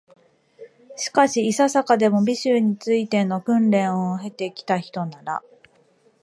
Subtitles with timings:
[0.95, 5.43] しかし、いささかでも、美醜に就いての訓練を経て来たひとなら、